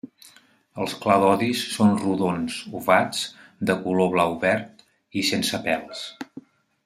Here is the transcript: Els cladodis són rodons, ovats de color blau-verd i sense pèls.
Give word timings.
Els 0.83 0.93
cladodis 1.01 1.59
són 1.73 1.91
rodons, 2.05 2.55
ovats 2.79 3.21
de 3.71 3.77
color 3.85 4.11
blau-verd 4.15 4.83
i 5.21 5.25
sense 5.31 5.61
pèls. 5.69 6.03